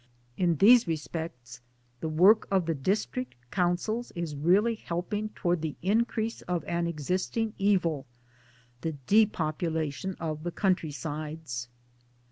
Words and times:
In 0.35 0.55
these 0.55 0.87
respects 0.87 1.61
the 1.99 2.09
work 2.09 2.47
of 2.49 2.65
the 2.65 2.73
District 2.73 3.35
Councils 3.51 4.11
is 4.15 4.35
really 4.35 4.73
helping 4.73 5.29
towards 5.29 5.61
the 5.61 5.75
increase 5.83 6.41
of 6.41 6.63
an 6.65 6.87
existing 6.87 7.53
evil, 7.59 8.07
the 8.81 8.93
depopulation 9.05 10.15
of 10.15 10.41
the 10.43 10.51
country 10.51 10.89
sides. 10.91 11.69